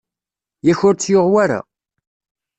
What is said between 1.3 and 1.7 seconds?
wara?